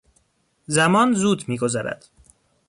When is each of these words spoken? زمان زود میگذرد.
زمان 0.67 1.13
زود 1.13 1.49
میگذرد. 1.49 2.05